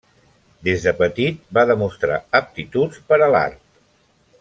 Des 0.67 0.85
de 0.87 0.93
petit 1.01 1.45
va 1.59 1.67
demostrar 1.73 2.19
aptituds 2.43 3.07
per 3.13 3.21
a 3.29 3.33
l'art. 3.37 3.65